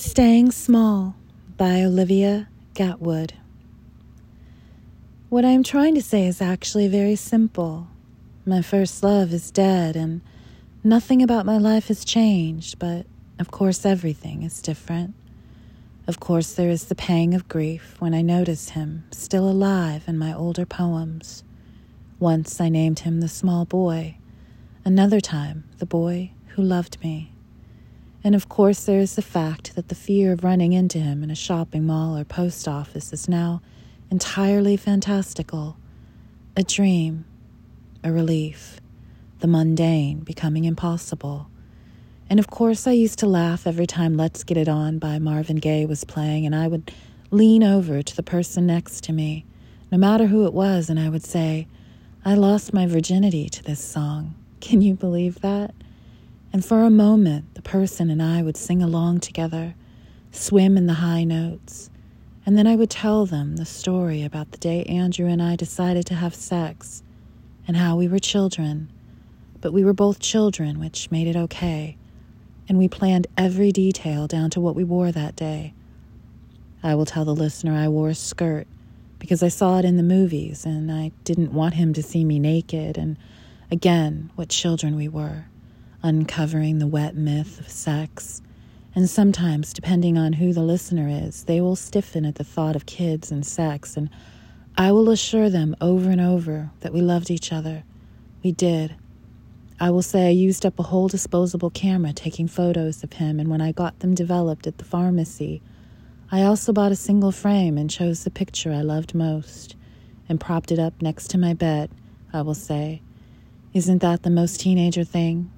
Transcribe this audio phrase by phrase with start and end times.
[0.00, 1.16] Staying Small
[1.56, 3.32] by Olivia Gatwood.
[5.28, 7.88] What I am trying to say is actually very simple.
[8.46, 10.20] My first love is dead, and
[10.84, 13.06] nothing about my life has changed, but
[13.40, 15.16] of course, everything is different.
[16.06, 20.16] Of course, there is the pang of grief when I notice him still alive in
[20.16, 21.42] my older poems.
[22.20, 24.18] Once I named him the small boy,
[24.84, 27.32] another time, the boy who loved me.
[28.24, 31.30] And of course, there is the fact that the fear of running into him in
[31.30, 33.62] a shopping mall or post office is now
[34.10, 35.76] entirely fantastical,
[36.56, 37.24] a dream,
[38.02, 38.80] a relief,
[39.38, 41.48] the mundane becoming impossible.
[42.28, 45.56] And of course, I used to laugh every time Let's Get It On by Marvin
[45.56, 46.92] Gaye was playing, and I would
[47.30, 49.46] lean over to the person next to me,
[49.90, 51.66] no matter who it was, and I would say,
[52.24, 54.34] I lost my virginity to this song.
[54.60, 55.74] Can you believe that?
[56.52, 59.74] And for a moment, the person and I would sing along together,
[60.32, 61.90] swim in the high notes,
[62.46, 66.06] and then I would tell them the story about the day Andrew and I decided
[66.06, 67.02] to have sex
[67.66, 68.90] and how we were children,
[69.60, 71.98] but we were both children, which made it okay,
[72.66, 75.74] and we planned every detail down to what we wore that day.
[76.82, 78.66] I will tell the listener I wore a skirt
[79.18, 82.38] because I saw it in the movies and I didn't want him to see me
[82.38, 83.18] naked, and
[83.70, 85.44] again, what children we were
[86.02, 88.42] uncovering the wet myth of sex.
[88.94, 92.86] And sometimes, depending on who the listener is, they will stiffen at the thought of
[92.86, 94.10] kids and sex, and
[94.76, 97.84] I will assure them over and over that we loved each other.
[98.42, 98.94] We did.
[99.80, 103.48] I will say I used up a whole disposable camera taking photos of him, and
[103.48, 105.62] when I got them developed at the pharmacy,
[106.30, 109.76] I also bought a single frame and chose the picture I loved most
[110.28, 111.90] and propped it up next to my bed,
[112.32, 113.02] I will say.
[113.72, 115.50] Isn't that the most teenager thing?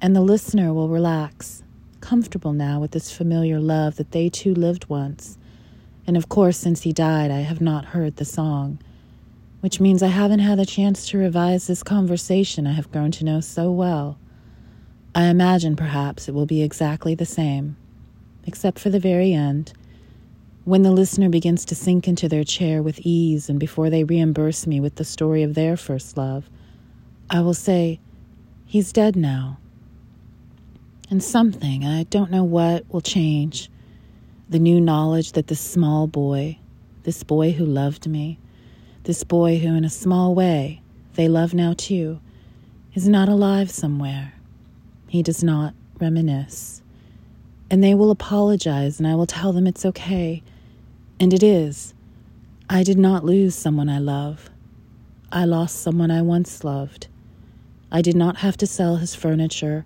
[0.00, 1.62] And the listener will relax,
[2.00, 5.36] comfortable now with this familiar love that they too lived once.
[6.06, 8.78] And of course, since he died, I have not heard the song,
[9.60, 13.24] which means I haven't had a chance to revise this conversation I have grown to
[13.24, 14.18] know so well.
[15.14, 17.76] I imagine perhaps it will be exactly the same,
[18.46, 19.74] except for the very end,
[20.64, 24.66] when the listener begins to sink into their chair with ease and before they reimburse
[24.66, 26.48] me with the story of their first love.
[27.28, 28.00] I will say,
[28.66, 29.58] He's dead now
[31.10, 33.68] and something, I don't know what, will change.
[34.48, 36.58] The new knowledge that this small boy,
[37.02, 38.38] this boy who loved me,
[39.02, 40.82] this boy who, in a small way,
[41.14, 42.20] they love now too,
[42.94, 44.34] is not alive somewhere.
[45.08, 46.80] He does not reminisce.
[47.70, 50.42] And they will apologize, and I will tell them it's okay.
[51.18, 51.92] And it is.
[52.68, 54.48] I did not lose someone I love.
[55.32, 57.08] I lost someone I once loved.
[57.90, 59.84] I did not have to sell his furniture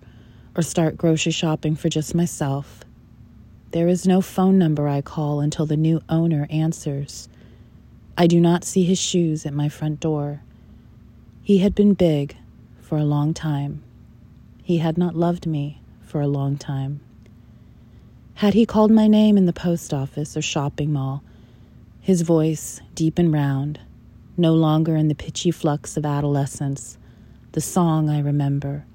[0.55, 2.83] or start grocery shopping for just myself.
[3.71, 7.27] There is no phone number I call until the new owner answers.
[8.17, 10.41] I do not see his shoes at my front door.
[11.41, 12.37] He had been big
[12.81, 13.83] for a long time.
[14.63, 17.01] He had not loved me for a long time.
[18.35, 21.23] Had he called my name in the post office or shopping mall,
[21.99, 23.79] his voice, deep and round,
[24.37, 26.97] no longer in the pitchy flux of adolescence,
[27.53, 28.85] the song I remember,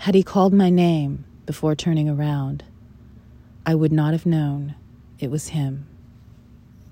[0.00, 2.64] had he called my name before turning around,
[3.66, 4.74] I would not have known
[5.18, 5.86] it was him.